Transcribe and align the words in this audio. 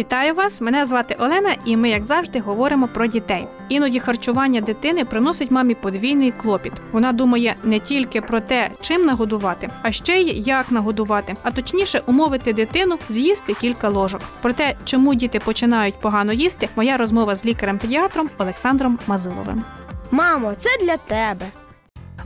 Вітаю 0.00 0.34
вас! 0.34 0.60
Мене 0.60 0.86
звати 0.86 1.16
Олена, 1.18 1.56
і 1.64 1.76
ми, 1.76 1.90
як 1.90 2.02
завжди, 2.02 2.40
говоримо 2.40 2.88
про 2.88 3.06
дітей. 3.06 3.46
Іноді 3.68 4.00
харчування 4.00 4.60
дитини 4.60 5.04
приносить 5.04 5.50
мамі 5.50 5.74
подвійний 5.74 6.30
клопіт. 6.30 6.72
Вона 6.92 7.12
думає 7.12 7.54
не 7.64 7.78
тільки 7.78 8.20
про 8.20 8.40
те, 8.40 8.70
чим 8.80 9.04
нагодувати, 9.04 9.70
а 9.82 9.92
ще 9.92 10.20
й 10.20 10.42
як 10.46 10.70
нагодувати, 10.70 11.36
а 11.42 11.50
точніше 11.50 12.02
умовити 12.06 12.52
дитину 12.52 12.98
з'їсти 13.08 13.54
кілька 13.54 13.88
ложок. 13.88 14.20
Про 14.42 14.52
те, 14.52 14.74
чому 14.84 15.14
діти 15.14 15.38
починають 15.38 16.00
погано 16.00 16.32
їсти, 16.32 16.68
моя 16.76 16.96
розмова 16.96 17.36
з 17.36 17.44
лікарем-педіатром 17.44 18.28
Олександром 18.38 18.98
Мазиловим. 19.06 19.64
Мамо, 20.10 20.54
це 20.54 20.70
для 20.82 20.96
тебе. 20.96 21.46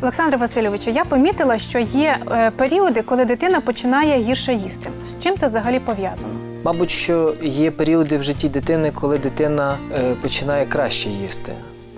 Олександре 0.03 0.39
Васильовичу, 0.39 0.91
я 0.91 1.05
помітила, 1.05 1.59
що 1.59 1.79
є 1.79 2.19
е, 2.31 2.51
періоди, 2.51 3.03
коли 3.03 3.25
дитина 3.25 3.61
починає 3.61 4.23
гірше 4.23 4.55
їсти. 4.55 4.91
З 5.07 5.23
чим 5.23 5.37
це 5.37 5.47
взагалі 5.47 5.81
пов'язано? 5.81 6.54
Мабуть, 6.65 6.91
що 6.91 7.35
є 7.43 7.71
періоди 7.71 8.17
в 8.17 8.23
житті 8.23 8.49
дитини, 8.49 8.93
коли 8.95 9.19
дитина 9.19 9.79
е, 9.93 10.15
починає 10.23 10.67
краще 10.67 11.11
їсти. 11.11 11.53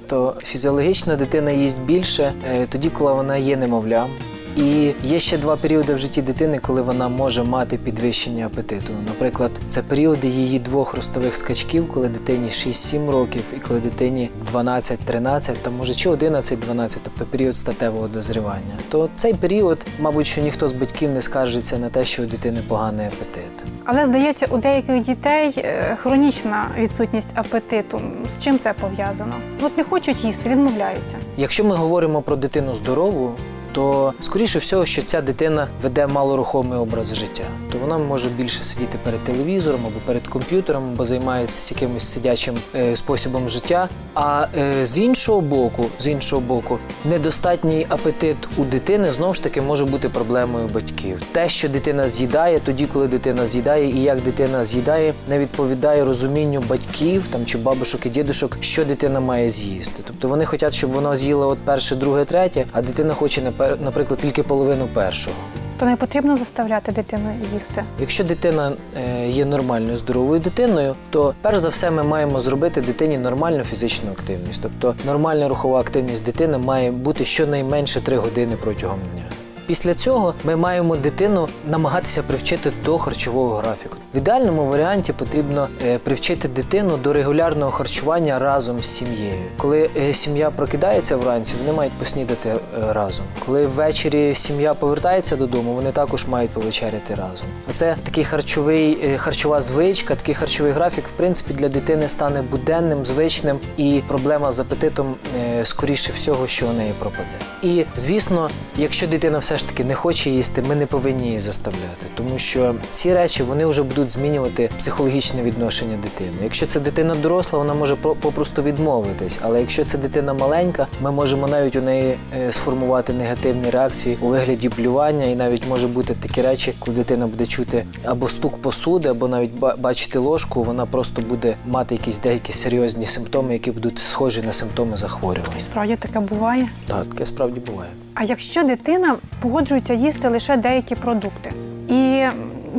То 0.06 0.34
фізіологічно 0.42 1.16
дитина 1.16 1.50
їсть 1.50 1.80
більше 1.80 2.32
е, 2.52 2.66
тоді, 2.66 2.90
коли 2.90 3.12
вона 3.12 3.36
є 3.36 3.56
немовлям. 3.56 4.08
І 4.56 4.92
є 5.04 5.18
ще 5.18 5.38
два 5.38 5.56
періоди 5.56 5.94
в 5.94 5.98
житті 5.98 6.22
дитини, 6.22 6.58
коли 6.58 6.82
вона 6.82 7.08
може 7.08 7.42
мати 7.42 7.78
підвищення 7.78 8.46
апетиту. 8.46 8.92
Наприклад, 9.06 9.50
це 9.68 9.82
періоди 9.82 10.28
її 10.28 10.58
двох 10.58 10.94
ростових 10.94 11.36
скачків, 11.36 11.88
коли 11.92 12.08
дитині 12.08 12.48
6-7 12.48 13.10
років, 13.10 13.42
і 13.56 13.60
коли 13.68 13.80
дитині 13.80 14.30
12-13, 14.52 15.52
та 15.62 15.70
може 15.70 15.94
чи 15.94 16.10
11-12, 16.10 16.96
тобто 17.02 17.24
період 17.24 17.56
статевого 17.56 18.08
дозрівання. 18.08 18.76
То 18.88 19.08
цей 19.16 19.34
період, 19.34 19.86
мабуть, 20.00 20.26
що 20.26 20.40
ніхто 20.40 20.68
з 20.68 20.72
батьків 20.72 21.10
не 21.10 21.22
скаржиться 21.22 21.78
на 21.78 21.88
те, 21.88 22.04
що 22.04 22.22
у 22.22 22.26
дитини 22.26 22.60
поганий 22.68 23.06
апетит. 23.06 23.65
Але 23.88 24.06
здається, 24.06 24.46
у 24.50 24.58
деяких 24.58 25.00
дітей 25.00 25.52
е, 25.56 25.96
хронічна 26.02 26.66
відсутність 26.78 27.28
апетиту. 27.34 28.00
З 28.28 28.38
чим 28.38 28.58
це 28.58 28.72
пов'язано? 28.72 29.34
От 29.62 29.78
не 29.78 29.84
хочуть 29.84 30.24
їсти, 30.24 30.50
відмовляються. 30.50 31.16
Якщо 31.36 31.64
ми 31.64 31.74
говоримо 31.74 32.22
про 32.22 32.36
дитину 32.36 32.74
здорову, 32.74 33.32
то 33.76 34.12
скоріше 34.20 34.58
всього, 34.58 34.86
що 34.86 35.02
ця 35.02 35.20
дитина 35.20 35.68
веде 35.82 36.06
малорухомий 36.06 36.78
образ 36.78 37.14
життя, 37.14 37.44
то 37.72 37.78
вона 37.78 37.98
може 37.98 38.28
більше 38.28 38.64
сидіти 38.64 38.98
перед 39.04 39.24
телевізором 39.24 39.80
або 39.86 40.00
перед 40.06 40.26
комп'ютером, 40.26 40.82
або 40.92 41.04
займається 41.04 41.74
якимось 41.74 42.12
сидячим 42.12 42.54
е, 42.74 42.96
способом 42.96 43.48
життя. 43.48 43.88
А 44.14 44.46
е, 44.58 44.86
з 44.86 44.98
іншого 44.98 45.40
боку, 45.40 45.86
з 45.98 46.06
іншого 46.06 46.42
боку, 46.42 46.78
недостатній 47.04 47.86
апетит 47.88 48.36
у 48.56 48.64
дитини 48.64 49.12
знову 49.12 49.34
ж 49.34 49.42
таки 49.42 49.60
може 49.60 49.84
бути 49.84 50.08
проблемою 50.08 50.68
батьків. 50.74 51.22
Те, 51.32 51.48
що 51.48 51.68
дитина 51.68 52.08
з'їдає, 52.08 52.58
тоді, 52.58 52.86
коли 52.86 53.08
дитина 53.08 53.46
з'їдає, 53.46 53.90
і 53.90 54.02
як 54.02 54.20
дитина 54.20 54.64
з'їдає, 54.64 55.14
не 55.28 55.38
відповідає 55.38 56.04
розумінню 56.04 56.62
батьків 56.68 57.24
там 57.30 57.46
чи 57.46 57.58
бабушок 57.58 58.06
і 58.06 58.08
дідушок, 58.08 58.56
що 58.60 58.84
дитина 58.84 59.20
має 59.20 59.48
з'їсти. 59.48 60.02
Тобто 60.06 60.28
вони 60.28 60.44
хочуть, 60.44 60.74
щоб 60.74 60.92
вона 60.92 61.16
з'їла 61.16 61.46
от 61.46 61.58
перше, 61.58 61.96
друге, 61.96 62.24
третє, 62.24 62.64
а 62.72 62.82
дитина 62.82 63.14
хоче 63.14 63.40
напер- 63.42 63.65
наприклад 63.80 64.20
тільки 64.20 64.42
половину 64.42 64.86
першого. 64.86 65.36
То 65.78 65.86
не 65.86 65.96
потрібно 65.96 66.36
заставляти 66.36 66.92
дитину 66.92 67.30
їсти. 67.54 67.84
Якщо 68.00 68.24
дитина 68.24 68.72
е, 68.96 69.28
є 69.28 69.44
нормальною 69.44 69.96
здоровою 69.96 70.40
дитиною, 70.40 70.94
то 71.10 71.34
перш 71.42 71.58
за 71.58 71.68
все 71.68 71.90
ми 71.90 72.02
маємо 72.02 72.40
зробити 72.40 72.80
дитині 72.80 73.18
нормальну 73.18 73.64
фізичну 73.64 74.10
активність. 74.10 74.60
Тобто 74.62 74.94
нормальна 75.06 75.48
рухова 75.48 75.80
активність 75.80 76.24
дитини 76.24 76.58
має 76.58 76.90
бути 76.90 77.24
щонайменше 77.24 78.00
3 78.00 78.16
години 78.16 78.56
протягом 78.62 78.98
дня. 79.14 79.24
Після 79.66 79.94
цього 79.94 80.34
ми 80.44 80.56
маємо 80.56 80.96
дитину 80.96 81.48
намагатися 81.70 82.22
привчити 82.22 82.72
до 82.84 82.98
харчового 82.98 83.56
графіку. 83.56 83.96
В 84.16 84.18
ідеальному 84.18 84.66
варіанті 84.66 85.12
потрібно 85.12 85.68
е, 85.82 85.98
привчити 85.98 86.48
дитину 86.48 86.96
до 86.96 87.12
регулярного 87.12 87.70
харчування 87.70 88.38
разом 88.38 88.82
з 88.82 88.86
сім'єю. 88.86 89.42
Коли 89.56 89.90
е, 89.96 90.12
сім'я 90.12 90.50
прокидається 90.50 91.16
вранці, 91.16 91.54
вони 91.60 91.76
мають 91.76 91.92
поснідати 91.92 92.48
е, 92.48 92.58
разом. 92.92 93.26
Коли 93.46 93.66
ввечері 93.66 94.34
сім'я 94.34 94.74
повертається 94.74 95.36
додому, 95.36 95.72
вони 95.72 95.92
також 95.92 96.26
мають 96.26 96.50
повечеряти 96.50 97.14
разом. 97.14 97.46
Оце 97.70 97.96
такий 98.02 98.24
харчовий 98.24 98.98
харчова 99.16 99.60
звичка, 99.60 100.14
такий 100.14 100.34
харчовий 100.34 100.72
графік, 100.72 101.04
в 101.06 101.10
принципі, 101.16 101.54
для 101.54 101.68
дитини 101.68 102.08
стане 102.08 102.42
буденним, 102.42 103.06
звичним, 103.06 103.58
і 103.76 104.02
проблема 104.08 104.52
з 104.52 104.60
апетитом 104.60 105.14
скоріше 105.62 106.12
всього, 106.12 106.46
що 106.46 106.66
у 106.66 106.72
неї 106.72 106.92
пропаде. 106.98 107.28
І 107.62 107.84
звісно, 107.96 108.50
якщо 108.76 109.06
дитина 109.06 109.38
все 109.38 109.56
ж 109.56 109.68
таки 109.68 109.84
не 109.84 109.94
хоче 109.94 110.30
їсти, 110.30 110.62
ми 110.68 110.74
не 110.74 110.86
повинні 110.86 111.26
її 111.26 111.40
заставляти, 111.40 112.06
тому 112.14 112.38
що 112.38 112.74
ці 112.92 113.14
речі 113.14 113.42
вони 113.42 113.66
вже 113.66 113.82
будуть 113.82 114.05
змінювати 114.10 114.70
психологічне 114.78 115.42
відношення 115.42 115.96
дитини. 116.02 116.30
Якщо 116.42 116.66
це 116.66 116.80
дитина 116.80 117.14
доросла, 117.14 117.58
вона 117.58 117.74
може 117.74 117.96
про- 117.96 118.14
попросту 118.14 118.62
відмовитись. 118.62 119.38
Але 119.42 119.60
якщо 119.60 119.84
це 119.84 119.98
дитина 119.98 120.34
маленька, 120.34 120.86
ми 121.02 121.12
можемо 121.12 121.48
навіть 121.48 121.76
у 121.76 121.82
неї 121.82 122.18
е, 122.36 122.52
сформувати 122.52 123.12
негативні 123.12 123.70
реакції 123.70 124.18
у 124.20 124.26
вигляді 124.26 124.68
блювання, 124.68 125.24
і 125.24 125.34
навіть 125.36 125.68
може 125.68 125.86
бути 125.88 126.14
такі 126.14 126.42
речі, 126.42 126.74
коли 126.78 126.96
дитина 126.96 127.26
буде 127.26 127.46
чути 127.46 127.84
або 128.04 128.28
стук 128.28 128.62
посуди, 128.62 129.08
або 129.08 129.28
навіть 129.28 129.52
бачити 129.78 130.18
ложку, 130.18 130.62
вона 130.62 130.86
просто 130.86 131.22
буде 131.22 131.56
мати 131.66 131.94
якісь 131.94 132.20
деякі 132.20 132.52
серйозні 132.52 133.06
симптоми, 133.06 133.52
які 133.52 133.70
будуть 133.70 133.98
схожі 133.98 134.42
на 134.42 134.52
симптоми 134.52 134.96
захворювання. 134.96 135.60
Справді 135.60 135.96
таке 135.96 136.20
буває. 136.20 136.68
Так, 136.86 137.04
таке 137.06 137.26
справді 137.26 137.60
буває. 137.60 137.90
А 138.14 138.24
якщо 138.24 138.62
дитина 138.62 139.16
погоджується 139.40 139.94
їсти 139.94 140.28
лише 140.28 140.56
деякі 140.56 140.94
продукти, 140.94 141.52
і 141.88 142.22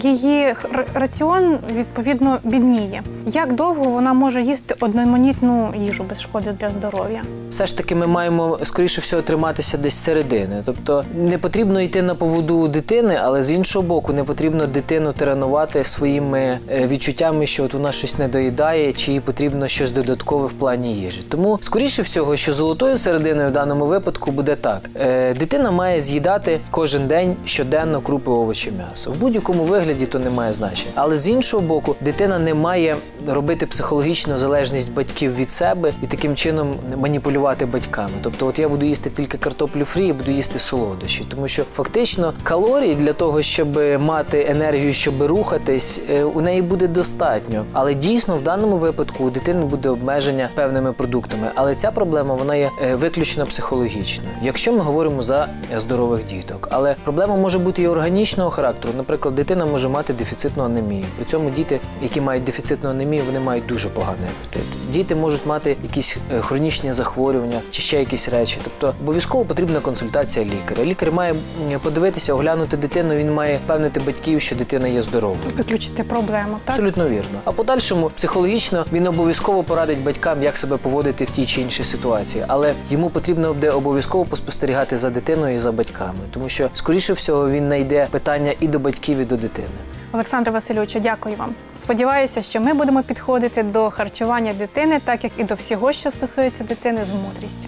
її 0.04 0.56
раціон 0.94 1.58
відповідно 1.76 2.40
бідніє, 2.44 3.04
як 3.26 3.54
довго 3.54 3.84
вона 3.84 4.14
може 4.14 4.42
їсти 4.42 4.76
одноманітну 4.80 5.74
їжу 5.78 6.06
без 6.10 6.22
шкоди 6.22 6.52
для 6.60 6.70
здоров'я? 6.70 7.22
Все 7.50 7.66
ж 7.66 7.78
таки, 7.78 7.96
ми 7.96 8.08
маємо 8.08 8.60
скоріше 8.64 9.02
всього 9.02 9.22
триматися 9.22 9.78
десь 9.78 9.94
середини. 9.94 10.62
Тобто 10.66 11.06
не 11.16 11.38
потрібно 11.38 11.82
йти 11.82 12.02
на 12.02 12.16
поводу 12.16 12.68
дитини, 12.68 13.20
але 13.24 13.44
з 13.44 13.52
іншого 13.52 13.88
боку, 13.88 14.14
не 14.14 14.24
потрібно 14.24 14.68
дитину 14.68 15.12
тренувати 15.12 15.84
своїми 15.84 16.60
е, 16.72 16.88
відчуттями, 16.88 17.46
що 17.46 17.64
от 17.64 17.74
вона 17.74 17.92
щось 17.92 18.18
не 18.18 18.28
доїдає, 18.28 18.94
чи 18.94 19.12
їй 19.12 19.20
потрібно 19.20 19.68
щось 19.68 19.92
додаткове 19.92 20.48
в 20.48 20.54
плані 20.54 20.94
їжі. 20.94 21.22
Тому 21.30 21.60
скоріше 21.62 22.02
всього, 22.02 22.36
що 22.36 22.54
золотою 22.54 22.98
серединою 22.98 23.50
в 23.50 23.52
даному 23.52 23.86
випадку 23.86 24.32
буде 24.32 24.56
так: 24.56 24.90
Е, 24.96 25.34
дитина 25.34 25.72
має 25.72 26.00
з'їдати 26.00 26.60
кожен 26.72 27.08
день 27.08 27.36
щоденно 27.46 28.02
крупи 28.02 28.32
овочі 28.32 28.72
м'ясо. 28.72 29.12
В 29.12 29.18
будь-якому 29.18 29.64
вигляді 29.64 29.87
то 29.96 30.20
не 30.20 30.30
має 30.30 30.54
значення. 30.54 30.92
Але 30.96 31.18
з 31.18 31.28
іншого 31.28 31.64
боку, 31.64 31.96
дитина 32.02 32.40
не 32.40 32.54
має 32.54 32.96
робити 33.28 33.66
психологічну 33.66 34.38
залежність 34.38 34.94
батьків 34.94 35.36
від 35.36 35.50
себе 35.50 35.94
і 36.04 36.08
таким 36.08 36.36
чином 36.36 36.76
маніпулювати 36.98 37.66
батьками. 37.66 38.14
Тобто, 38.22 38.48
от 38.48 38.60
я 38.60 38.70
буду 38.70 38.86
їсти 38.86 39.10
тільки 39.10 39.38
картоплю 39.38 39.86
фрі 39.86 40.08
і 40.08 40.14
буду 40.14 40.32
їсти 40.32 40.60
солодощі, 40.60 41.26
тому 41.30 41.48
що 41.48 41.64
фактично 41.76 42.34
калорій 42.44 42.96
для 42.96 43.14
того, 43.14 43.42
щоб 43.42 43.80
мати 44.00 44.46
енергію, 44.50 44.94
щоб 44.94 45.24
рухатись, 45.24 46.02
е, 46.10 46.24
у 46.24 46.42
неї 46.42 46.62
буде 46.62 46.88
достатньо. 46.88 47.66
Але 47.74 47.94
дійсно 47.94 48.38
в 48.38 48.44
даному 48.44 48.78
випадку 48.78 49.24
у 49.24 49.30
дитини 49.30 49.66
буде 49.66 49.90
обмеження 49.90 50.50
певними 50.56 50.94
продуктами. 50.94 51.52
Але 51.56 51.76
ця 51.76 51.92
проблема 51.92 52.36
вона 52.36 52.56
є 52.56 52.72
е, 52.82 52.96
виключно 52.96 53.46
психологічною. 53.46 54.32
Якщо 54.42 54.74
ми 54.74 54.80
говоримо 54.80 55.22
за 55.22 55.50
здорових 55.78 56.26
діток, 56.26 56.68
але 56.72 56.96
проблема 57.04 57.36
може 57.36 57.60
бути 57.60 57.82
і 57.82 57.88
органічного 57.88 58.50
характеру. 58.50 58.94
Наприклад, 58.98 59.36
дитина 59.36 59.66
може 59.66 59.90
мати 59.90 60.14
дефіцитну 60.14 60.64
анемію. 60.64 61.04
При 61.16 61.26
цьому 61.26 61.50
діти, 61.50 61.80
які 62.02 62.22
мають 62.22 62.44
дефіцитну 62.44 62.90
анемію, 62.90 63.17
вони 63.22 63.40
мають 63.40 63.66
дуже 63.66 63.90
поганий 63.90 64.30
апетит. 64.30 64.64
Діти 64.94 65.16
можуть 65.16 65.46
мати 65.46 65.78
якісь 65.84 66.18
е, 66.34 66.42
хронічні 66.42 66.94
захворювання 66.94 67.62
чи 67.72 67.82
ще 67.82 68.00
якісь 68.00 68.30
речі. 68.30 68.58
Тобто 68.64 68.94
обов'язково 69.02 69.46
потрібна 69.46 69.80
консультація 69.80 70.46
лікаря. 70.46 70.86
Лікар 70.86 71.12
має 71.12 71.36
подивитися, 71.84 72.34
оглянути 72.34 72.78
дитину. 72.78 73.16
Він 73.16 73.34
має 73.34 73.58
впевнити 73.58 74.00
батьків, 74.00 74.42
що 74.42 74.56
дитина 74.56 74.88
є 74.88 75.02
здоровою. 75.02 75.40
Виключити 75.58 76.04
проблему, 76.04 76.58
так? 76.66 76.76
Абсолютно 76.76 77.10
вірно. 77.10 77.40
А 77.44 77.52
подальшому 77.52 78.10
психологічно 78.10 78.86
він 78.94 79.08
обов'язково 79.08 79.64
порадить 79.64 80.04
батькам, 80.04 80.44
як 80.44 80.58
себе 80.58 80.78
поводити 80.78 81.26
в 81.26 81.30
тій 81.30 81.46
чи 81.46 81.62
іншій 81.62 81.84
ситуації. 81.84 82.44
Але 82.48 82.74
йому 82.90 83.10
потрібно 83.10 83.54
буде 83.54 83.70
обов'язково 83.72 84.26
поспостерігати 84.26 84.98
за 84.98 85.10
дитиною 85.10 85.56
і 85.56 85.58
за 85.58 85.72
батьками, 85.72 86.20
тому 86.32 86.50
що 86.50 86.70
скоріше 86.74 87.14
всього 87.14 87.50
він 87.50 87.66
знайде 87.66 88.08
питання 88.12 88.54
і 88.60 88.68
до 88.68 88.80
батьків, 88.80 89.18
і 89.18 89.26
до 89.26 89.38
дитини. 89.38 89.68
Олександре 90.12 90.52
Васильовичу, 90.52 91.00
дякую 91.00 91.36
вам. 91.36 91.56
Сподіваюся, 91.76 92.42
що 92.42 92.62
ми 92.62 92.74
будемо 92.74 93.04
підходити 93.04 93.64
до 93.64 93.90
харчування 93.90 94.54
дитини, 94.54 95.00
так 95.06 95.24
як 95.24 95.34
і 95.38 95.44
до 95.44 95.56
всього, 95.56 95.92
що 95.92 96.12
стосується 96.12 96.64
дитини, 96.64 97.04
з 97.04 97.14
мудрістю. 97.14 97.67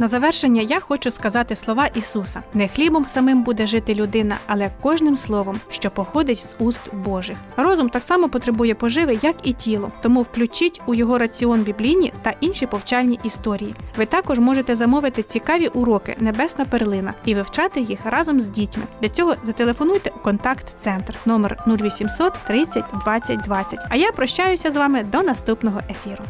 На 0.00 0.06
завершення 0.06 0.62
я 0.62 0.80
хочу 0.80 1.10
сказати 1.10 1.56
слова 1.56 1.86
Ісуса: 1.86 2.42
не 2.54 2.68
хлібом 2.68 3.06
самим 3.06 3.42
буде 3.42 3.66
жити 3.66 3.94
людина, 3.94 4.36
але 4.46 4.70
кожним 4.80 5.16
словом, 5.16 5.60
що 5.70 5.90
походить 5.90 6.38
з 6.38 6.62
уст 6.62 6.94
Божих. 6.94 7.36
Розум 7.56 7.88
так 7.88 8.02
само 8.02 8.28
потребує 8.28 8.74
поживи, 8.74 9.18
як 9.22 9.36
і 9.42 9.52
тіло, 9.52 9.92
тому 10.02 10.22
включіть 10.22 10.80
у 10.86 10.94
його 10.94 11.18
раціон 11.18 11.62
біблійні 11.62 12.12
та 12.22 12.34
інші 12.40 12.66
повчальні 12.66 13.20
історії. 13.22 13.74
Ви 13.96 14.06
також 14.06 14.38
можете 14.38 14.76
замовити 14.76 15.22
цікаві 15.22 15.66
уроки 15.66 16.16
Небесна 16.20 16.64
перлина 16.64 17.14
і 17.24 17.34
вивчати 17.34 17.80
їх 17.80 17.98
разом 18.04 18.40
з 18.40 18.48
дітьми. 18.48 18.84
Для 19.00 19.08
цього 19.08 19.34
зателефонуйте 19.44 20.10
у 20.16 20.18
контакт-центр 20.18 21.14
номер 21.26 21.64
0800 21.66 22.32
30 22.46 22.84
20 23.04 23.40
20. 23.40 23.78
А 23.88 23.96
я 23.96 24.12
прощаюся 24.12 24.70
з 24.70 24.76
вами 24.76 25.04
до 25.04 25.22
наступного 25.22 25.80
ефіру. 25.90 26.24